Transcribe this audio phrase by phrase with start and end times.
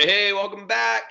[0.00, 1.02] Hey, welcome back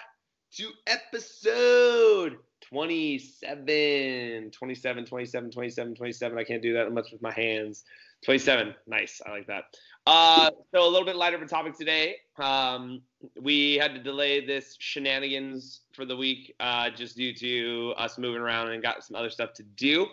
[0.54, 4.50] to episode 27.
[4.52, 6.38] 27, 27, 27, 27.
[6.38, 7.84] I can't do that much with my hands.
[8.24, 8.74] 27.
[8.88, 9.20] Nice.
[9.28, 9.66] I like that.
[10.06, 12.16] Uh, so, a little bit lighter of a topic today.
[12.38, 13.02] Um,
[13.42, 18.42] we had to delay this shenanigans for the week uh, just due to us moving
[18.42, 20.08] around and got some other stuff to do.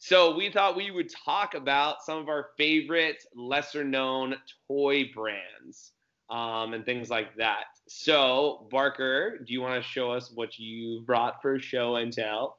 [0.00, 4.34] So, we thought we would talk about some of our favorite lesser known
[4.68, 5.92] toy brands
[6.30, 7.64] um, and things like that.
[7.86, 12.58] So, Barker, do you want to show us what you brought for show and tell?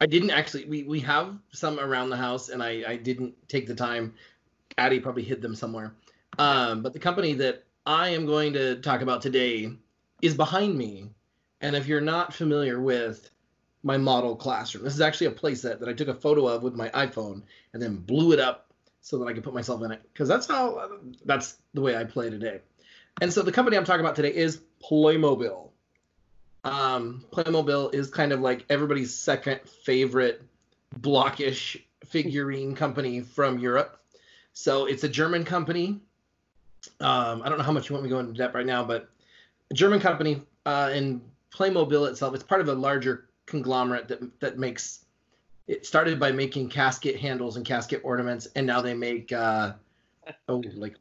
[0.00, 0.64] I didn't actually.
[0.64, 4.14] We we have some around the house, and I I didn't take the time.
[4.78, 5.94] Addie probably hid them somewhere.
[6.38, 9.70] Um, but the company that I am going to talk about today
[10.22, 11.10] is behind me,
[11.60, 13.30] and if you're not familiar with
[13.82, 16.74] my model classroom, this is actually a playset that I took a photo of with
[16.74, 17.42] my iPhone
[17.72, 18.71] and then blew it up
[19.02, 20.88] so that I could put myself in it because that's how
[21.24, 22.60] that's the way I play today.
[23.20, 25.68] And so the company I'm talking about today is Playmobil.
[26.64, 30.42] Um, Playmobil is kind of like everybody's second favorite
[30.98, 34.00] blockish figurine company from Europe.
[34.54, 36.00] So it's a German company.
[37.00, 38.84] Um, I don't know how much you want me to go into depth right now,
[38.84, 39.10] but
[39.70, 41.20] a German company uh, and
[41.52, 45.01] Playmobil itself, it's part of a larger conglomerate that that makes
[45.66, 49.72] it started by making casket handles and casket ornaments, and now they make uh,
[50.48, 50.96] oh like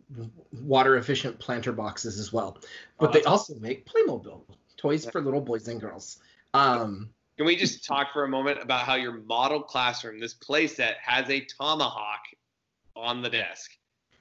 [0.61, 2.57] water efficient planter boxes as well.
[2.99, 4.41] But oh, they also make Playmobil
[4.77, 6.19] toys for little boys and girls.
[6.53, 10.95] Um, Can we just talk for a moment about how your model classroom, this playset,
[11.01, 12.23] has a tomahawk
[12.95, 13.71] on the desk?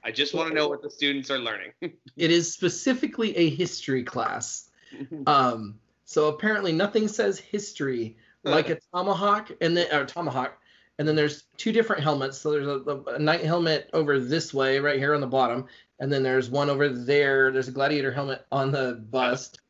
[0.03, 1.71] I just want to know what the students are learning.
[1.81, 4.67] it is specifically a history class.
[5.25, 10.57] Um, so apparently, nothing says history like a tomahawk and then or tomahawk
[10.97, 12.37] and then there's two different helmets.
[12.37, 15.65] So there's a, a knight helmet over this way right here on the bottom
[15.99, 17.51] and then there's one over there.
[17.51, 19.61] There's a gladiator helmet on the bust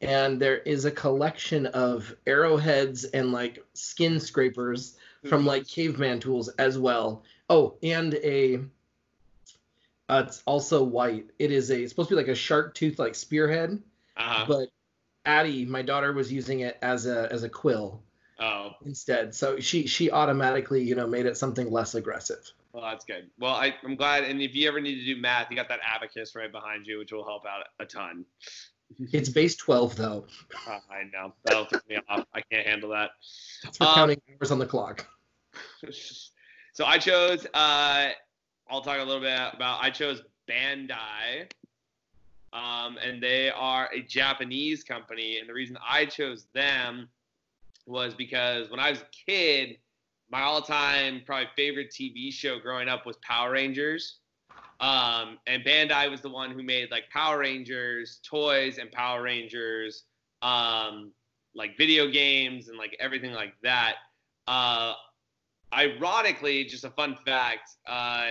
[0.00, 4.96] and there is a collection of arrowheads and like skin scrapers
[5.28, 7.24] from like caveman tools as well.
[7.48, 8.60] Oh and a
[10.08, 11.26] uh, it's also white.
[11.38, 13.80] It is a it's supposed to be like a shark tooth like spearhead
[14.16, 14.44] uh-huh.
[14.46, 14.68] but
[15.24, 18.02] Addie, my daughter, was using it as a as a quill.
[18.38, 18.70] Oh.
[18.86, 22.40] Instead, so she she automatically you know made it something less aggressive.
[22.72, 23.28] Well, that's good.
[23.38, 24.24] Well, I, I'm glad.
[24.24, 26.98] And if you ever need to do math, you got that abacus right behind you,
[26.98, 28.24] which will help out a ton.
[29.12, 30.26] It's base 12 though.
[30.66, 32.26] Uh, I know that'll throw me off.
[32.34, 33.10] I can't handle that.
[33.62, 35.06] That's for um, counting hours on the clock.
[36.72, 37.46] so I chose.
[37.54, 38.08] Uh,
[38.68, 39.78] I'll talk a little bit about.
[39.80, 41.48] I chose Bandai
[42.52, 45.38] um, and they are a Japanese company.
[45.38, 47.08] And the reason I chose them
[47.86, 49.76] was because when I was a kid,
[50.30, 54.18] my all-time probably favorite TV show growing up was Power Rangers.
[54.80, 60.04] Um, and Bandai was the one who made like Power Rangers toys and Power Rangers
[60.42, 61.12] um,
[61.54, 63.96] like video games and like everything like that.
[64.46, 64.94] Uh,
[65.74, 67.70] ironically, just a fun fact.
[67.86, 68.30] Uh,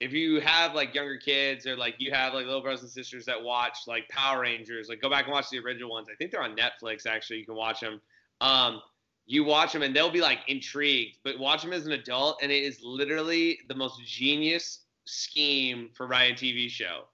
[0.00, 3.24] if you have like younger kids or like you have like little brothers and sisters
[3.26, 6.08] that watch like Power Rangers, like go back and watch the original ones.
[6.10, 7.38] I think they're on Netflix actually.
[7.38, 8.00] You can watch them.
[8.40, 8.80] Um,
[9.26, 12.52] you watch them and they'll be like intrigued, but watch them as an adult and
[12.52, 17.04] it is literally the most genius scheme for Ryan TV show.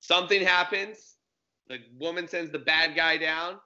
[0.00, 1.16] Something happens,
[1.68, 3.56] the woman sends the bad guy down.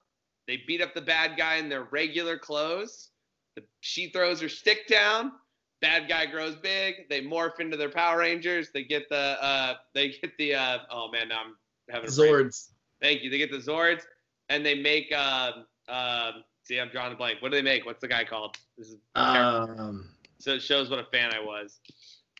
[0.48, 3.10] They beat up the bad guy in their regular clothes.
[3.54, 5.32] The, she throws her stick down
[5.80, 7.08] bad guy grows big.
[7.08, 8.70] They morph into their Power Rangers.
[8.72, 11.56] They get the uh, they get the uh, oh man, now I'm
[11.90, 12.70] having a Zords.
[13.00, 13.30] Thank you.
[13.30, 14.02] They get the Zords,
[14.48, 16.44] and they make um um.
[16.62, 17.42] See, I'm drawing a blank.
[17.42, 17.84] What do they make?
[17.84, 18.56] What's the guy called?
[18.78, 20.08] This is um.
[20.38, 21.78] So it shows what a fan I was.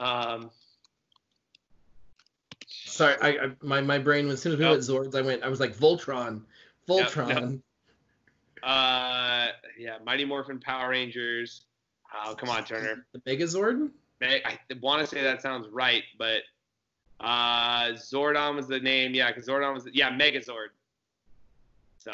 [0.00, 0.50] Um.
[2.66, 4.72] Sorry, I, I my my brain as soon as we nope.
[4.72, 5.42] went Zords, I went.
[5.42, 6.42] I was like Voltron,
[6.88, 7.28] Voltron.
[7.28, 7.60] Nope, nope.
[8.62, 9.48] Uh,
[9.78, 11.66] yeah, Mighty Morphin Power Rangers.
[12.14, 13.06] Oh, come on, Turner.
[13.12, 13.90] The Megazord?
[14.22, 16.42] I want to say that sounds right, but
[17.20, 19.14] uh, Zordon was the name.
[19.14, 20.68] Yeah, because Zordon was, yeah, Megazord.
[21.98, 22.12] So,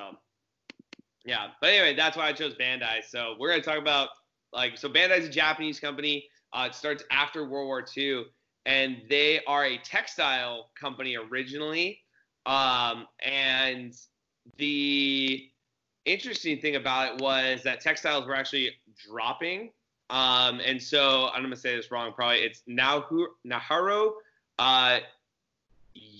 [1.24, 1.48] yeah.
[1.60, 3.04] But anyway, that's why I chose Bandai.
[3.06, 4.08] So we're going to talk about,
[4.52, 6.28] like, so Bandai's a Japanese company.
[6.52, 8.24] Uh, it starts after World War II,
[8.66, 12.00] and they are a textile company originally.
[12.46, 13.94] Um, and
[14.56, 15.48] the
[16.04, 18.70] interesting thing about it was that textiles were actually
[19.06, 19.70] dropping
[20.10, 22.12] um, and so I'm gonna say this wrong.
[22.12, 24.10] Probably it's Naharu
[24.58, 24.98] uh,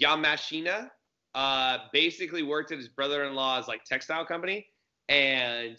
[0.00, 0.90] Yamashina.
[1.34, 4.66] Uh, basically worked at his brother-in-law's like textile company,
[5.08, 5.76] and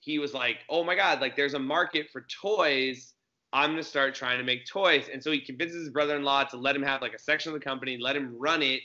[0.00, 1.20] he was like, "Oh my God!
[1.20, 3.14] Like there's a market for toys.
[3.54, 6.76] I'm gonna start trying to make toys." And so he convinces his brother-in-law to let
[6.76, 8.82] him have like a section of the company, let him run it,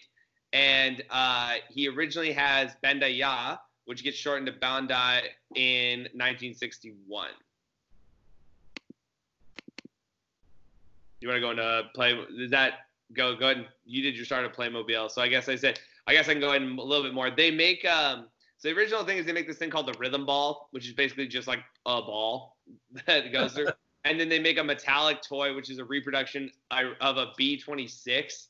[0.54, 5.24] and uh, he originally has Bandai Ya, which gets shortened to Bandai
[5.56, 7.30] in 1961.
[11.22, 12.18] You want to go into play?
[12.38, 12.74] Does that
[13.14, 13.36] go?
[13.36, 13.58] Go ahead.
[13.58, 16.34] And, you did your start at Playmobil, so I guess I said I guess I
[16.34, 17.30] can go in a little bit more.
[17.30, 18.28] They make um.
[18.58, 20.94] So the original thing is they make this thing called the rhythm ball, which is
[20.94, 22.58] basically just like a ball
[23.06, 23.70] that goes through.
[24.04, 28.48] and then they make a metallic toy, which is a reproduction of a B-26.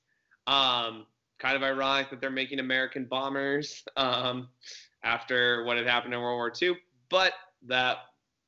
[0.48, 1.06] Um,
[1.40, 4.50] kind of ironic that they're making American bombers um,
[5.04, 6.78] after what had happened in World War II,
[7.10, 7.34] but
[7.68, 7.98] that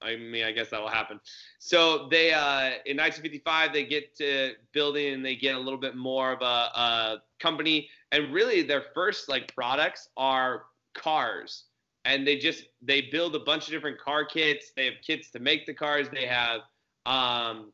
[0.01, 1.19] I mean, I guess that will happen.
[1.59, 5.95] So they, uh, in 1955, they get to building and they get a little bit
[5.95, 7.89] more of a, a company.
[8.11, 10.63] And really, their first like products are
[10.93, 11.65] cars.
[12.05, 14.71] And they just they build a bunch of different car kits.
[14.75, 16.07] They have kits to make the cars.
[16.11, 16.61] They have
[17.05, 17.71] um,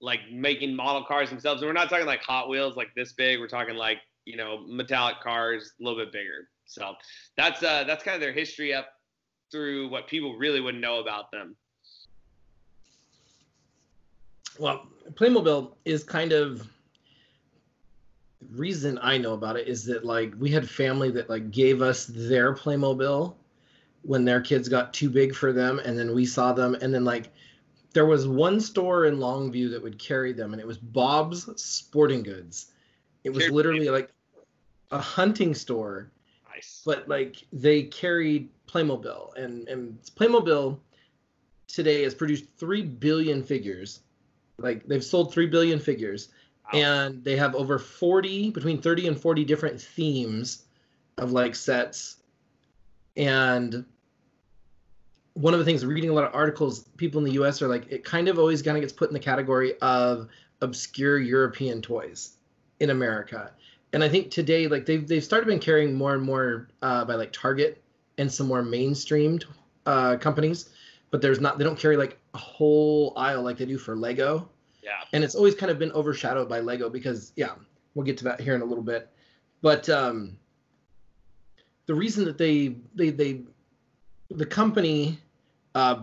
[0.00, 1.62] like making model cars themselves.
[1.62, 3.40] And we're not talking like Hot Wheels like this big.
[3.40, 6.48] We're talking like you know metallic cars a little bit bigger.
[6.66, 6.94] So
[7.36, 8.88] that's uh, that's kind of their history up
[9.50, 11.56] through what people really wouldn't know about them.
[14.58, 16.68] Well, Playmobil is kind of
[18.40, 21.82] the reason I know about it is that like we had family that like gave
[21.82, 23.34] us their Playmobil
[24.02, 27.04] when their kids got too big for them and then we saw them and then
[27.04, 27.30] like
[27.92, 32.22] there was one store in Longview that would carry them and it was Bob's Sporting
[32.22, 32.66] Goods.
[33.24, 34.12] It was literally like
[34.90, 36.10] a hunting store.
[36.56, 36.82] Nice.
[36.86, 40.78] But like they carried Playmobil, and and Playmobil
[41.68, 44.00] today has produced three billion figures.
[44.58, 46.30] Like they've sold three billion figures,
[46.72, 46.80] wow.
[46.80, 50.64] and they have over forty, between thirty and forty different themes
[51.18, 52.22] of like sets.
[53.18, 53.84] And
[55.34, 57.60] one of the things, reading a lot of articles, people in the U.S.
[57.60, 60.28] are like, it kind of always kind of gets put in the category of
[60.62, 62.38] obscure European toys
[62.80, 63.52] in America.
[63.92, 67.14] And I think today, like they've they've started been carrying more and more uh, by
[67.14, 67.82] like Target
[68.18, 69.44] and some more mainstreamed
[69.86, 70.70] uh, companies,
[71.10, 74.48] but there's not they don't carry like a whole aisle like they do for Lego.
[74.82, 74.90] Yeah.
[75.12, 77.52] And it's always kind of been overshadowed by Lego because yeah,
[77.94, 79.08] we'll get to that here in a little bit.
[79.62, 80.36] But um,
[81.86, 83.42] the reason that they they they
[84.30, 85.18] the company
[85.74, 85.94] uh,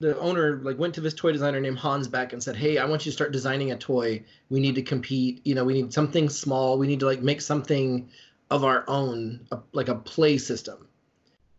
[0.00, 2.84] the owner like went to this toy designer named Hans Beck and said, "Hey, I
[2.84, 4.22] want you to start designing a toy.
[4.48, 5.40] We need to compete.
[5.44, 6.78] You know, we need something small.
[6.78, 8.08] We need to like make something
[8.50, 10.86] of our own, a, like a play system.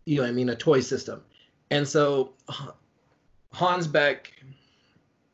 [0.06, 1.22] You know, I mean, a toy system.
[1.70, 2.34] And so
[3.52, 4.32] Hans Beck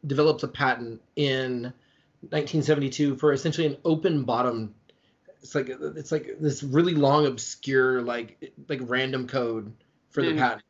[0.05, 1.73] develops a patent in
[2.21, 4.73] 1972 for essentially an open bottom.
[5.41, 9.71] It's like it's like this really long, obscure, like like random code
[10.09, 10.39] for the mm.
[10.39, 10.63] patent,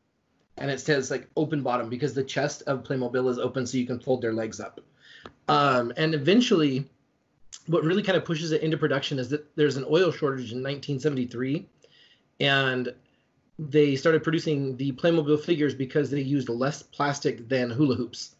[0.57, 3.86] and it says like open bottom because the chest of Playmobil is open, so you
[3.86, 4.80] can fold their legs up.
[5.48, 6.90] Um, and eventually,
[7.68, 10.63] what really kind of pushes it into production is that there's an oil shortage in
[10.63, 11.68] 1973
[12.40, 12.94] and
[13.57, 18.36] they started producing the Playmobil figures because they used less plastic than hula hoops.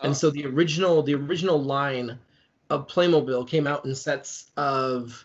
[0.00, 0.06] Oh.
[0.06, 2.18] And so the original the original line
[2.70, 5.24] of Playmobil came out in sets of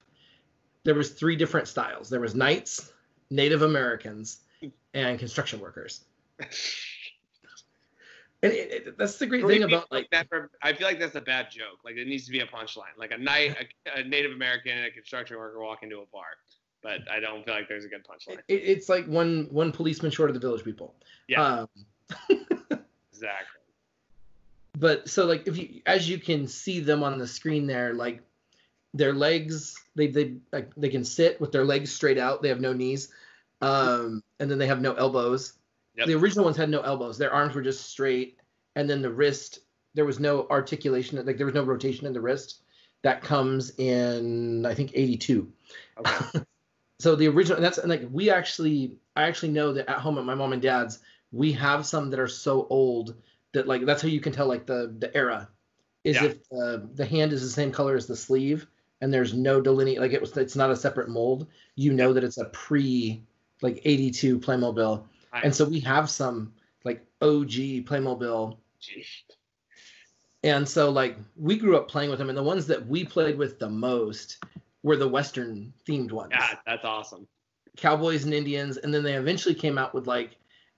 [0.84, 2.10] there was three different styles.
[2.10, 2.94] There was knights,
[3.30, 4.38] Native Americans,
[4.94, 6.06] and construction workers.
[8.44, 10.30] And it, it, that's the great thing about like that.
[10.30, 11.80] For, I feel like that's a bad joke.
[11.84, 12.96] Like it needs to be a punchline.
[12.98, 16.26] Like a knight, a, a, Native American and a construction worker walk into a bar.
[16.84, 18.38] But I don't feel like there's a good punchline.
[18.48, 20.94] It, it's like one one policeman short of the village people.
[21.28, 21.42] Yeah.
[21.42, 21.70] Um,
[23.12, 23.62] exactly.
[24.78, 28.22] But so like if you as you can see them on the screen there, like
[28.94, 32.44] their legs, they they like they can sit with their legs straight out.
[32.44, 33.10] They have no knees,
[33.62, 35.54] um, and then they have no elbows
[35.98, 36.08] Yep.
[36.08, 37.18] The original ones had no elbows.
[37.18, 38.40] Their arms were just straight,
[38.76, 39.60] and then the wrist
[39.94, 41.24] there was no articulation.
[41.26, 42.62] Like there was no rotation in the wrist.
[43.04, 45.52] That comes in I think '82.
[46.00, 46.40] Okay.
[47.00, 50.26] so the original that's and like we actually I actually know that at home at
[50.26, 51.00] my mom and dad's
[51.32, 53.16] we have some that are so old
[53.54, 55.50] that like that's how you can tell like the the era
[56.04, 56.26] is yeah.
[56.26, 58.68] if uh, the hand is the same color as the sleeve
[59.02, 62.24] and there's no delineate like it was it's not a separate mold you know that
[62.24, 63.24] it's a pre
[63.62, 65.04] like 82 Playmobil
[65.34, 66.54] and so we have some
[66.84, 68.58] like OG Playmobil.
[70.44, 73.38] And so like we grew up playing with them, and the ones that we played
[73.38, 74.44] with the most
[74.84, 76.32] were the Western themed ones.
[76.32, 77.28] Yeah, that's awesome.
[77.76, 80.38] Cowboys and Indians, and then they eventually came out with like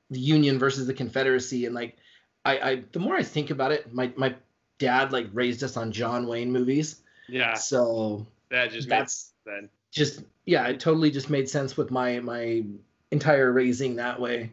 [0.10, 1.98] the Union versus the Confederacy, and like
[2.46, 4.36] I, I the more I think about it, my my
[4.80, 7.02] dad like raised us on John Wayne movies.
[7.28, 7.54] Yeah.
[7.54, 12.64] So that just that's then just yeah, it totally just made sense with my my
[13.12, 14.52] entire raising that way.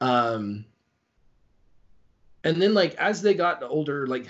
[0.00, 0.64] Um,
[2.44, 4.26] and then like as they got older, like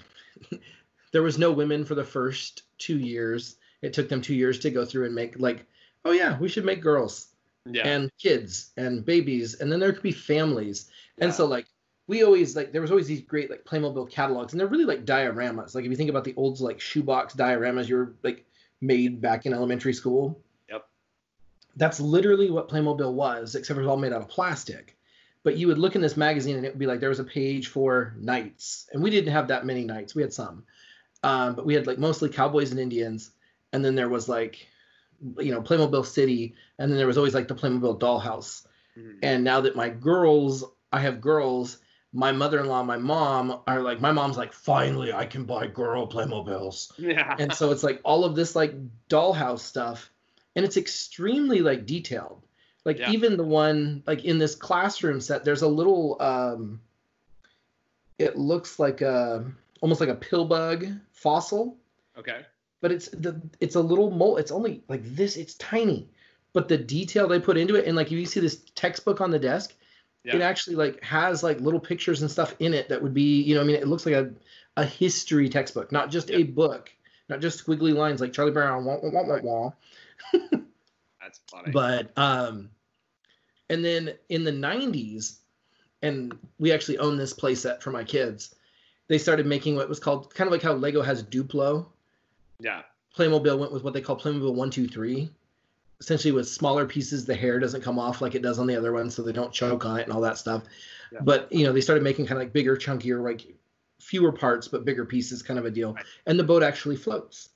[1.13, 4.71] there was no women for the first two years, it took them two years to
[4.71, 5.67] go through and make like,
[6.05, 7.29] oh yeah, we should make girls
[7.67, 7.87] Yeah.
[7.87, 10.91] and kids and babies, and then there could be families.
[11.19, 11.67] And so like
[12.07, 15.05] we always like there was always these great like Playmobil catalogs, and they're really like
[15.05, 15.75] dioramas.
[15.75, 18.47] Like if you think about the old like shoebox dioramas you were like
[18.81, 20.41] made back in elementary school.
[21.79, 24.97] That's literally what Playmobil was, except it was all made out of plastic.
[25.45, 27.25] But you would look in this magazine and it would be like there was a
[27.25, 30.15] page for knights, and we didn't have that many knights.
[30.15, 30.65] We had some,
[31.23, 33.31] um, but we had like mostly cowboys and Indians,
[33.73, 34.67] and then there was like,
[35.39, 38.67] you know, Playmobil City, and then there was always like the Playmobil Dollhouse.
[38.99, 39.19] Mhm.
[39.23, 41.79] And now that my girls, I have girls,
[42.13, 46.93] my mother-in-law, my mom are like, my mom's like, finally, I can buy girl Playmobiles
[46.99, 47.37] Yeah.
[47.39, 48.75] and so it's like all of this like
[49.09, 50.11] dollhouse stuff
[50.59, 52.43] and it's extremely like detailed
[52.85, 53.13] like Yeah.
[53.13, 56.81] even the one like in this classroom set there's a little um
[58.19, 59.45] it looks like a
[59.81, 61.77] almost like a pill bug fossil
[62.17, 62.41] okay.
[62.81, 66.09] but it's the it's a little mole it's only like this it's tiny
[66.53, 69.31] but the detail they put into it and like if you see this textbook on
[69.31, 69.75] the desk
[70.25, 73.55] it actually like has like little pictures and stuff in it that would be you
[73.55, 74.31] know i mean it looks like a,
[74.77, 76.91] a history textbook not just a book
[77.29, 79.73] not just squiggly lines like charlie brown wah, wah, wah, wah, wah.
[81.21, 81.71] That's funny.
[81.73, 82.71] but um
[83.71, 85.39] and then in the 90s
[86.03, 88.55] and we actually own this playset for my kids
[89.09, 91.87] they started making what was called kind of like how lego has duplo
[92.61, 92.83] yeah.
[93.17, 95.31] Playmobil went with what they call Playmobil one two three,
[96.01, 97.25] essentially with smaller pieces.
[97.25, 99.53] The hair doesn't come off like it does on the other one, so they don't
[99.53, 100.65] choke on it and all that stuff.
[101.13, 101.21] Yeah.
[101.23, 103.47] But you know, they started making kind of like bigger, chunkier, like
[104.01, 105.95] fewer parts but bigger pieces, kind of a deal.
[105.95, 106.05] Right.
[106.27, 107.51] And the boat actually floats.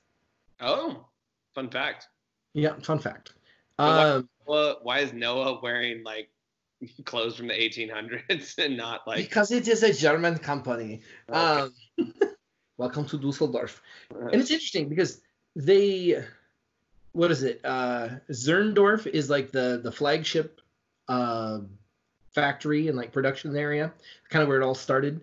[0.59, 1.05] Oh,
[1.53, 2.07] fun fact.
[2.53, 3.33] Yeah, fun fact.
[3.77, 6.29] But why- Um, Well, why is Noah wearing like
[7.05, 9.17] clothes from the 1800s and not like?
[9.17, 11.01] because it is a German company.
[11.29, 11.39] Okay.
[11.39, 11.73] Um,
[12.77, 13.81] welcome to Dusseldorf.
[14.09, 15.21] and it's interesting because
[15.55, 16.23] they
[17.13, 20.59] what is it uh Zirndorf is like the the flagship
[21.07, 21.59] uh
[22.33, 23.93] factory and like production area
[24.29, 25.21] kind of where it all started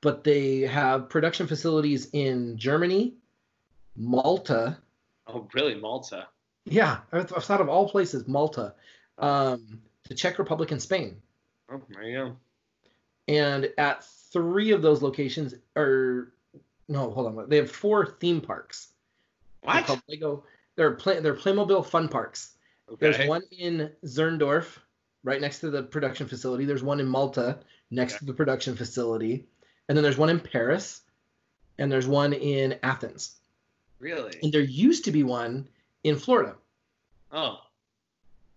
[0.00, 3.14] but they have production facilities in germany
[3.96, 4.78] malta
[5.26, 6.28] oh, really, Malta?
[6.64, 8.74] Yeah i th- I thought of all places malta
[9.18, 11.16] um the czech republic and spain
[11.70, 12.36] Oh, there you go.
[13.28, 16.32] and at three of those locations are
[16.88, 18.88] no hold on they have four theme parks
[19.64, 19.86] They're What?
[19.86, 20.44] called Lego.
[20.76, 21.20] They're play.
[21.20, 22.56] They're Playmobil fun parks.
[22.90, 22.96] Okay.
[23.12, 24.78] There's one in Zirndorf,
[25.22, 26.64] right next to the production facility.
[26.64, 27.58] There's one in Malta,
[27.90, 28.18] next Okay.
[28.20, 29.46] to the production facility,
[29.88, 31.02] and then there's one in Paris,
[31.78, 33.36] and there's one in Athens.
[34.00, 34.38] Really?
[34.42, 35.68] And there used to be one
[36.04, 36.56] in Florida.
[37.30, 37.60] Oh,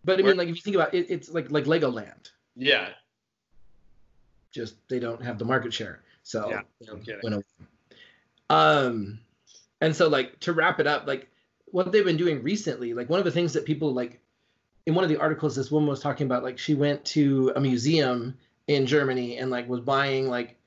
[0.04, 2.32] But I Where- mean, like if you think about it, it's like like Legoland.
[2.56, 2.90] yeah.
[4.52, 6.02] Just they don't have the market share.
[6.24, 7.44] So Yeah, no kidding.
[8.50, 9.20] Um,
[9.82, 11.30] and so like to wrap it up, like
[11.66, 14.20] what they've been doing recently, like one of the things that people like
[14.86, 17.60] in one of the articles, this woman was talking about like she went to a
[17.60, 18.38] museum
[18.68, 20.58] in Germany and like was buying like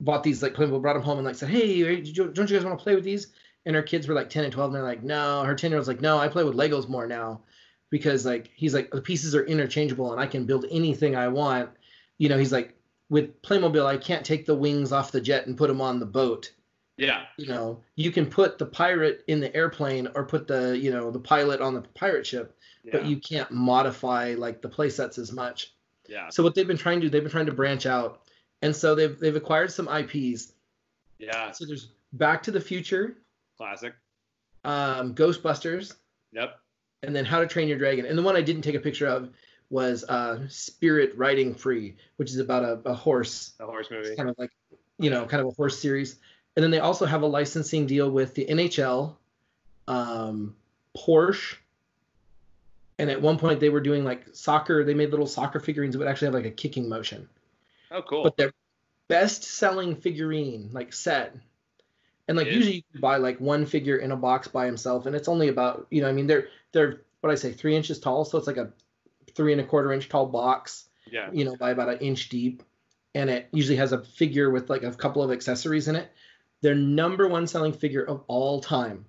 [0.00, 2.16] bought these like Playmobil, brought them home and like said, hey, don't
[2.50, 3.28] you guys want to play with these?
[3.64, 5.44] And her kids were like 10 and 12, and they're like, no.
[5.44, 7.40] Her 10 year old's like, no, I play with Legos more now
[7.90, 11.70] because like he's like the pieces are interchangeable and I can build anything I want.
[12.18, 12.74] You know, he's like
[13.10, 16.06] with Playmobil, I can't take the wings off the jet and put them on the
[16.06, 16.50] boat.
[16.96, 17.24] Yeah.
[17.36, 21.10] You know, you can put the pirate in the airplane or put the you know
[21.10, 22.92] the pilot on the pirate ship, Yeah.
[22.94, 25.72] but you can't modify like the play sets as much.
[26.08, 26.28] yeah.
[26.30, 28.22] So what they've been trying to do, they've been trying to branch out,
[28.62, 30.52] and so they've they've acquired some IPs.
[31.18, 31.50] Yeah.
[31.52, 33.16] So there's Back to the Future,
[33.56, 33.94] Classic.
[34.64, 35.94] um, Ghostbusters,
[36.32, 36.58] Yep.
[37.02, 38.06] and then How to Train Your Dragon.
[38.06, 39.30] And the one I didn't take a picture of
[39.70, 44.08] was uh, Spirit Riding Free, which is about a, a horse, A horse movie.
[44.08, 44.50] It's kind of like
[44.98, 46.16] you know, kind of a horse series.
[46.54, 49.16] And then they also have a licensing deal with the NHL,
[49.88, 50.54] um,
[50.96, 51.56] Porsche,
[52.98, 54.84] and at one point they were doing like soccer.
[54.84, 57.28] They made little soccer figurines that would actually have like a kicking motion.
[57.90, 58.22] Oh, cool.
[58.22, 58.52] But their
[59.08, 61.34] best-selling figurine, like set,
[62.28, 65.16] and like usually you can buy like one figure in a box by himself, and
[65.16, 68.24] it's only about you know, I mean they're they're what I say three inches tall,
[68.24, 68.72] so it's like a
[69.34, 71.28] three and a quarter inch tall box yeah.
[71.32, 72.62] you know, by about an inch deep,
[73.14, 76.10] and it usually has a figure with like a couple of accessories in it.
[76.62, 79.04] Their number one selling figure of all time.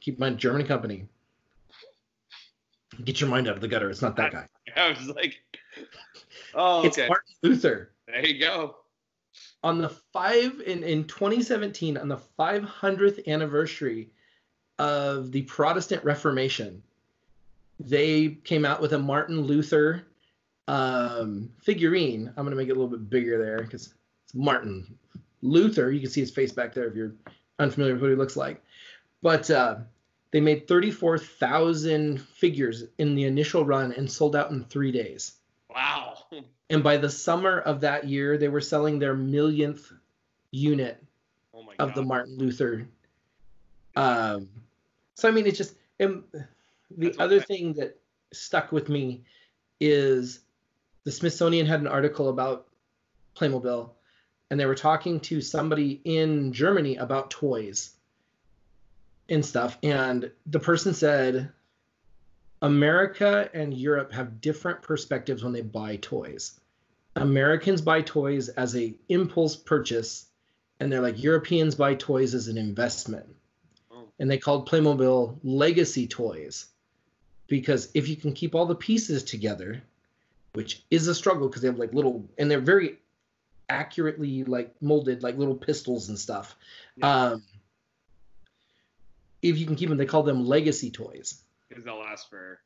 [0.00, 1.08] Keep in mind, German company.
[3.04, 3.90] Get your mind out of the gutter.
[3.90, 4.46] It's not that guy.
[4.76, 5.40] I was like,
[6.54, 7.08] oh, It's okay.
[7.08, 7.90] Martin Luther.
[8.06, 8.76] There you go.
[9.64, 14.10] On the five in, in 2017, on the 500th anniversary
[14.78, 16.82] of the Protestant Reformation,
[17.78, 20.04] they came out with a Martin Luther
[20.68, 22.28] um, figurine.
[22.28, 24.98] I'm going to make it a little bit bigger there because it's Martin
[25.42, 25.90] Luther.
[25.90, 27.14] You can see his face back there if you're
[27.58, 28.62] unfamiliar with what he looks like.
[29.22, 29.76] But uh,
[30.32, 35.32] they made 34,000 figures in the initial run and sold out in three days.
[35.74, 36.11] Wow.
[36.70, 39.92] And by the summer of that year, they were selling their millionth
[40.50, 41.02] unit
[41.54, 41.94] Oh of god.
[41.94, 42.88] the Martin Luther.
[43.94, 44.48] Um,
[45.14, 47.98] so I mean, it's just and the That's other I- thing that
[48.32, 49.24] stuck with me
[49.80, 50.40] is
[51.04, 52.68] the Smithsonian had an article about
[53.36, 53.90] Playmobil,
[54.50, 57.94] and they were talking to somebody in Germany about toys
[59.28, 61.50] and stuff, and the person said.
[62.62, 66.58] America and Europe have different perspectives when they buy toys.
[67.16, 70.26] Americans buy toys as a impulse purchase
[70.78, 73.26] and they're like Europeans buy toys as an investment.
[73.90, 74.04] Oh.
[74.18, 76.68] And they called Playmobil legacy toys
[77.48, 79.82] because if you can keep all the pieces together,
[80.52, 82.98] which is a struggle because they have like little and they're very
[83.68, 86.54] accurately like molded like little pistols and stuff.
[86.96, 87.32] Yeah.
[87.32, 87.42] Um,
[89.42, 91.42] if you can keep them, they call them legacy toys
[91.72, 92.60] Because they'll last for.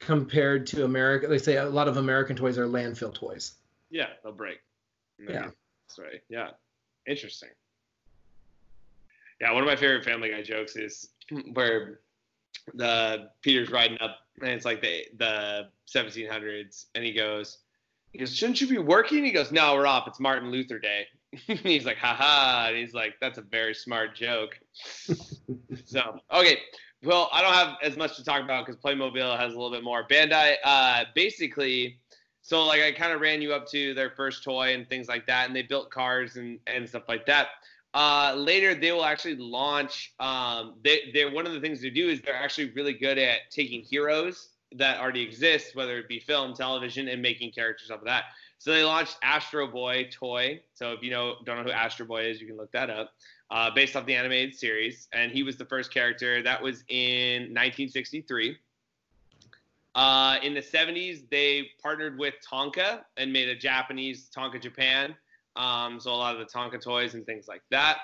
[0.00, 1.26] compared to America.
[1.26, 3.54] They say a lot of American toys are landfill toys.
[3.90, 4.58] Yeah, they'll break.
[5.18, 5.50] Yeah.
[5.88, 6.22] That's right.
[6.28, 6.50] Yeah.
[7.06, 7.50] Interesting.
[9.40, 11.10] Yeah, one of my favorite Family Guy jokes is
[11.52, 12.00] where
[12.74, 17.58] the Peter's riding up and it's like the the 1700s and he goes,
[18.12, 19.24] he goes, shouldn't you be working?
[19.24, 20.06] He goes, no, we're off.
[20.06, 21.06] It's Martin Luther Day.
[21.32, 22.68] he's like, haha.
[22.68, 24.58] And he's like, that's a very smart joke.
[25.86, 26.58] so, okay.
[27.04, 29.82] Well, I don't have as much to talk about because Playmobil has a little bit
[29.82, 30.06] more.
[30.06, 31.98] Bandai, uh, basically,
[32.42, 35.26] so like I kind of ran you up to their first toy and things like
[35.26, 37.48] that, and they built cars and, and stuff like that.
[37.94, 40.14] Uh, later, they will actually launch.
[40.20, 43.82] Um, they one of the things they do is they're actually really good at taking
[43.82, 48.24] heroes that already exist, whether it be film, television, and making characters off of that.
[48.58, 50.60] So they launched Astro Boy toy.
[50.74, 53.12] So if you know don't know who Astro Boy is, you can look that up.
[53.52, 57.42] Uh, based off the animated series, and he was the first character that was in
[57.52, 58.56] 1963.
[59.94, 65.14] Uh, in the 70s, they partnered with Tonka and made a Japanese Tonka Japan.
[65.56, 67.98] Um, so a lot of the Tonka toys and things like that.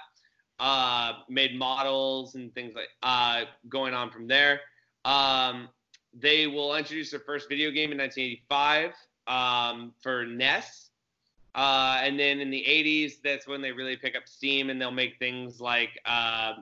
[0.61, 4.61] Uh, made models and things like uh, going on from there.
[5.07, 5.71] Um,
[6.13, 8.93] they will introduce their first video game in 1985
[9.27, 10.88] um, for NES.
[11.55, 14.91] Uh, and then in the 80s, that's when they really pick up steam and they'll
[14.91, 16.53] make things like uh,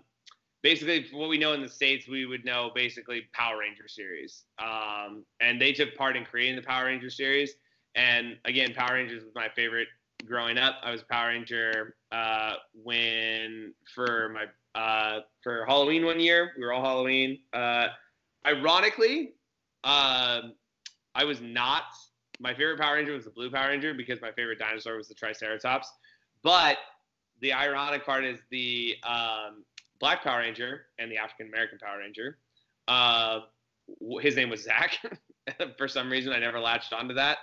[0.63, 4.45] basically what we know in the states we would know basically power ranger series.
[4.59, 7.55] Um, and they took part in creating the power ranger series.
[7.95, 9.89] And again power rangers was my favorite
[10.27, 10.77] growing up.
[10.83, 16.73] I was power ranger uh, when for my uh, for halloween one year we were
[16.73, 17.39] all halloween.
[17.53, 17.89] Uh,
[18.47, 19.35] ironically
[19.85, 20.53] um,
[21.15, 21.85] i was not
[22.41, 25.15] my favorite power ranger was the blue power ranger because my favorite dinosaur was the
[25.15, 25.93] triceratops
[26.43, 26.79] but
[27.41, 29.65] the ironic part is the um,
[30.01, 32.39] Black Power Ranger and the African American Power Ranger.
[32.89, 33.41] Uh,
[34.21, 34.99] his name was Zach.
[35.79, 37.39] For some reason, I never latched onto that.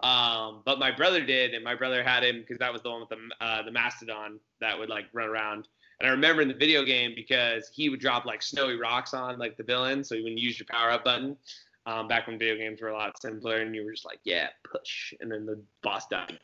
[0.00, 3.00] Um, but my brother did, and my brother had him because that was the one
[3.00, 5.68] with the uh, the mastodon that would like run around.
[6.00, 9.38] And I remember in the video game because he would drop like snowy rocks on
[9.38, 11.36] like the villain, so you wouldn't use your power up button.
[11.84, 14.48] Um, back when video games were a lot simpler, and you were just like, yeah,
[14.64, 16.38] push, and then the boss died.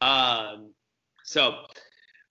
[0.00, 0.70] Um,
[1.22, 1.66] so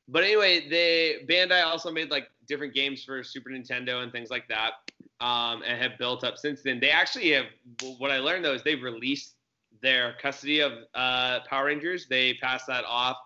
[0.07, 4.47] but anyway, they Bandai also made like different games for Super Nintendo and things like
[4.49, 4.73] that,
[5.19, 6.79] um, and have built up since then.
[6.79, 7.45] They actually have.
[7.97, 9.35] What I learned though is they've released
[9.81, 12.07] their custody of uh, Power Rangers.
[12.07, 13.17] They passed that off.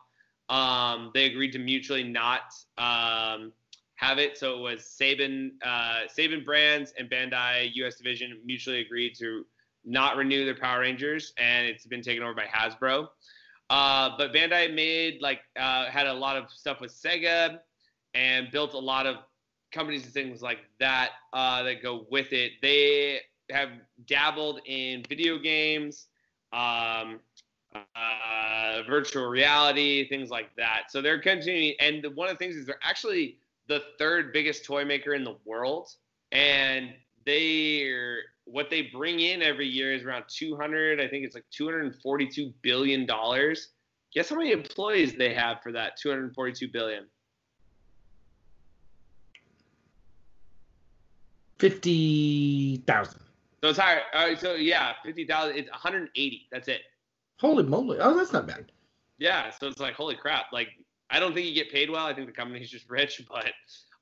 [0.47, 3.51] Um, they agreed to mutually not um,
[3.99, 7.95] have it, so it was Saban, uh, Saban Brands and Bandai U.S.
[7.95, 9.45] Division mutually agreed to
[9.83, 13.09] not renew their Power Rangers, and it's been taken over by Hasbro.
[13.69, 17.59] Uh, but Bandai made like uh, had a lot of stuff with Sega
[18.13, 19.17] and built a lot of
[19.73, 22.53] companies and things like that uh, that go with it.
[22.61, 23.19] They
[23.51, 23.69] have
[24.07, 26.07] dabbled in video games,
[26.53, 27.19] um,
[27.75, 30.83] uh, virtual reality, things like that.
[30.89, 31.75] So they're continuing.
[31.81, 33.37] And one of the things is they're actually
[33.69, 35.87] the third biggest toy maker in the world,
[36.33, 36.89] and
[37.25, 42.51] they're what they bring in every year is around 200 i think it's like 242
[42.63, 43.73] billion dollars
[44.11, 47.05] guess how many employees they have for that 242 billion
[51.59, 53.19] Fifty thousand.
[53.61, 56.81] so it's higher uh, so yeah 50000 it's 180 that's it
[57.39, 57.97] Holy moly!
[58.01, 58.71] Oh, that's not bad.
[59.19, 60.69] yeah so it's like holy crap like
[61.09, 63.51] i don't think you get paid well i think the company's just rich but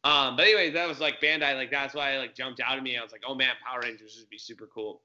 [0.09, 2.83] um but anyways that was like bandai like that's why I like jumped out at
[2.83, 5.01] me i was like oh man power rangers would be super cool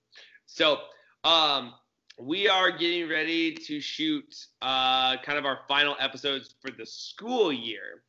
[0.46, 0.78] so
[1.24, 1.74] um
[2.18, 7.52] we are getting ready to shoot uh, kind of our final episodes for the school
[7.52, 8.02] year.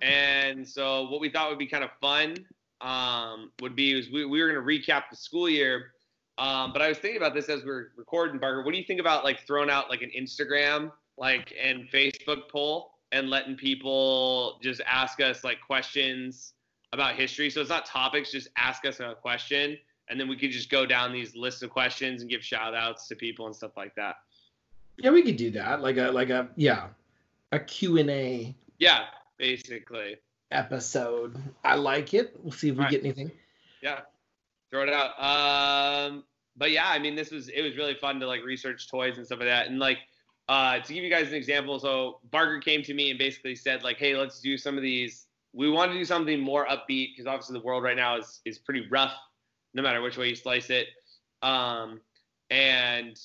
[0.00, 2.36] And so, what we thought would be kind of fun
[2.80, 5.92] um, would be is we, we were going to recap the school year.
[6.38, 8.64] Um, but I was thinking about this as we are recording, Barker.
[8.64, 12.91] What do you think about like throwing out like an Instagram like and Facebook poll
[13.12, 16.54] and letting people just ask us like questions
[16.92, 17.50] about history?
[17.50, 20.86] So it's not topics, just ask us a question, and then we could just go
[20.86, 24.16] down these lists of questions and give shout outs to people and stuff like that.
[24.96, 25.82] Yeah, we could do that.
[25.82, 26.88] Like a like a yeah,
[27.52, 28.54] a Q and A.
[28.78, 29.04] Yeah,
[29.38, 30.16] basically.
[30.50, 31.36] Episode.
[31.64, 32.36] I like it.
[32.42, 33.30] We'll see if we get anything.
[33.82, 34.00] Yeah,
[34.70, 35.18] throw it out.
[35.18, 36.24] Um,
[36.56, 39.26] but yeah, I mean, this was it was really fun to like research toys and
[39.26, 39.98] stuff like that, and like.
[40.48, 43.82] Uh, to give you guys an example, so Barker came to me and basically said
[43.82, 45.26] like, "Hey, let's do some of these.
[45.52, 48.58] We want to do something more upbeat because obviously the world right now is is
[48.58, 49.14] pretty rough,
[49.74, 50.88] no matter which way you slice it.
[51.42, 52.00] Um,
[52.50, 53.18] and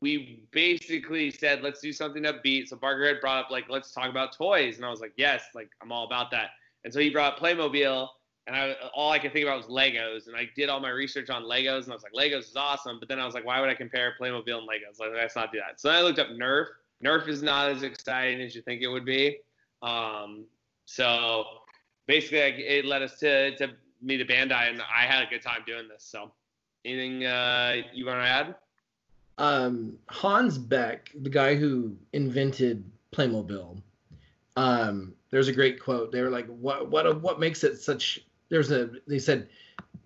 [0.00, 2.68] we basically said, let's do something upbeat.
[2.68, 5.44] So Barker had brought up like, let's talk about toys, and I was like, yes,
[5.54, 6.50] like I'm all about that.
[6.84, 8.08] And so he brought Playmobil,
[8.46, 11.30] and I all I could think about was Legos, and I did all my research
[11.30, 12.98] on Legos, and I was like, Legos is awesome.
[12.98, 14.98] But then I was like, why would I compare Playmobil and Legos?
[14.98, 15.80] Like, let's not do that.
[15.80, 16.66] So I looked up Nerf.
[17.04, 19.38] Nerf is not as exciting as you think it would be.
[19.82, 20.44] Um,
[20.84, 21.44] so
[22.06, 23.70] basically, it led us to to
[24.02, 26.04] me to Bandai, and I had a good time doing this.
[26.04, 26.32] So,
[26.84, 28.54] anything uh, you want to add?
[29.38, 33.80] um, Hans Beck, the guy who invented Playmobil,
[34.56, 36.12] um, there's a great quote.
[36.12, 38.20] They were like, "What what what makes it such?"
[38.54, 39.48] There's a they said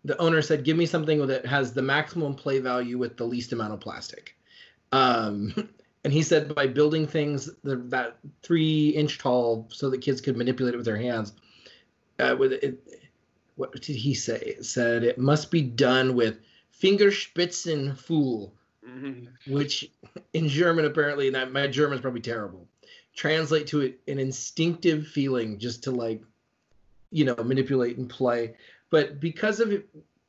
[0.05, 3.53] the owner said, "Give me something that has the maximum play value with the least
[3.53, 4.37] amount of plastic."
[4.91, 5.69] Um,
[6.05, 10.75] and he said by building things that three inch tall so that kids could manipulate
[10.75, 11.33] it with their hands.
[12.19, 12.81] Uh, with it,
[13.57, 14.39] what did he say?
[14.39, 16.39] It said it must be done with
[16.81, 18.51] Fingerspitzengefühl
[18.89, 19.53] mm-hmm.
[19.53, 19.91] which
[20.33, 22.67] in German apparently, and my is probably terrible,
[23.15, 26.23] translate to it an instinctive feeling just to like,
[27.11, 28.55] you know, manipulate and play.
[28.91, 29.83] But because of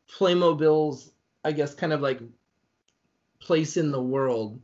[0.07, 1.11] Playmobil's,
[1.43, 2.19] I guess, kind of like
[3.39, 4.59] place in the world,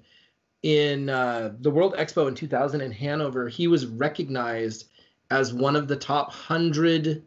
[0.64, 4.90] in uh, the World Expo in 2000 in Hanover, he was recognized
[5.32, 7.24] as one of the top hundred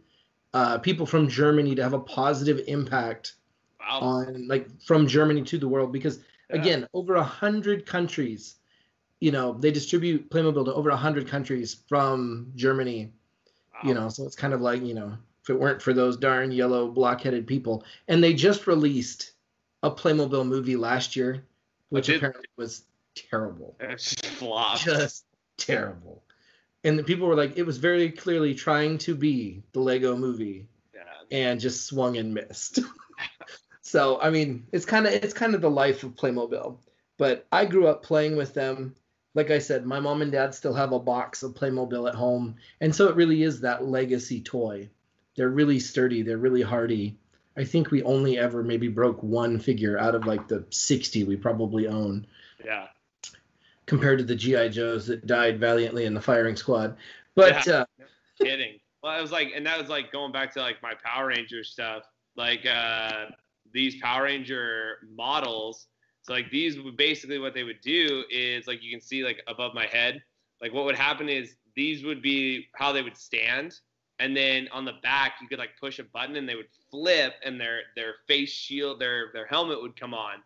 [0.54, 3.34] uh, people from Germany to have a positive impact
[3.80, 4.00] wow.
[4.00, 6.20] on like from Germany to the world because
[6.50, 8.56] Again, over a hundred countries.
[9.20, 13.12] You know, they distribute Playmobil to over a hundred countries from Germany.
[13.84, 16.50] You know, so it's kind of like you know, if it weren't for those darn
[16.50, 19.32] yellow blockheaded people, and they just released
[19.82, 21.44] a Playmobil movie last year,
[21.90, 22.82] which apparently was
[23.14, 23.76] terrible.
[23.80, 24.84] It's flopped.
[24.84, 25.24] Just
[25.56, 26.22] terrible.
[26.84, 30.66] And the people were like, it was very clearly trying to be the Lego movie,
[30.94, 31.36] yeah.
[31.36, 32.80] and just swung and missed.
[33.88, 36.76] So I mean, it's kind of it's kind of the life of Playmobil.
[37.16, 38.94] But I grew up playing with them.
[39.38, 42.56] Like I said, my mom and dad still have a box of Playmobil at home,
[42.80, 44.90] and so it really is that legacy toy.
[45.36, 46.22] They're really sturdy.
[46.22, 47.16] They're really hardy.
[47.56, 51.36] I think we only ever maybe broke one figure out of like the 60 we
[51.36, 52.26] probably own.
[52.64, 52.88] Yeah.
[53.86, 56.96] Compared to the GI Joes that died valiantly in the firing squad.
[57.36, 57.74] But yeah.
[57.74, 58.06] uh, no
[58.42, 58.80] kidding.
[59.04, 61.62] Well, it was like, and that was like going back to like my Power Ranger
[61.62, 62.02] stuff.
[62.34, 63.26] Like, uh,
[63.72, 65.86] these Power Ranger models.
[66.28, 69.42] So like these would basically what they would do is like you can see like
[69.48, 70.22] above my head,
[70.60, 73.80] like what would happen is these would be how they would stand,
[74.18, 77.32] and then on the back you could like push a button and they would flip
[77.46, 80.42] and their their face shield their their helmet would come on.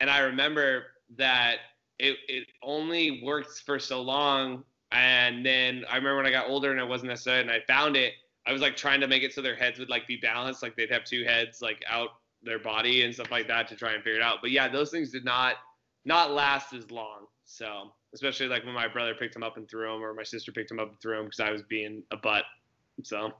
[0.00, 0.86] And I remember
[1.18, 1.56] that
[1.98, 6.70] it it only worked for so long, and then I remember when I got older
[6.70, 8.14] and it wasn't necessary, and I found it.
[8.46, 10.74] I was like trying to make it so their heads would like be balanced, like
[10.74, 12.12] they'd have two heads like out
[12.42, 14.38] their body and stuff like that to try and figure it out.
[14.40, 15.56] But yeah, those things did not
[16.04, 17.26] not last as long.
[17.44, 20.52] So especially like when my brother picked him up and threw him, or my sister
[20.52, 22.44] picked him up and threw him because I was being a butt.
[23.02, 23.32] So,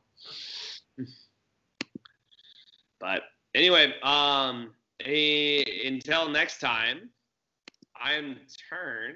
[3.00, 3.22] but
[3.54, 4.72] anyway, um,
[5.04, 7.10] a, until next time,
[7.96, 8.36] I'm
[8.68, 9.14] Turn.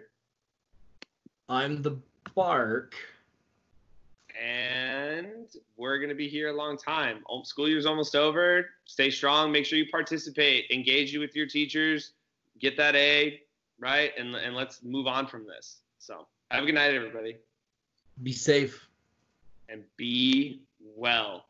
[1.48, 1.98] I'm the
[2.34, 2.94] Bark
[4.40, 7.24] and we're going to be here a long time.
[7.44, 8.66] School year's almost over.
[8.84, 9.52] Stay strong.
[9.52, 10.70] Make sure you participate.
[10.70, 12.12] Engage you with your teachers.
[12.60, 13.40] Get that A,
[13.78, 14.12] right?
[14.18, 15.78] And, and let's move on from this.
[15.98, 17.36] So have a good night, everybody.
[18.22, 18.88] Be safe.
[19.68, 20.62] And be
[20.96, 21.46] well.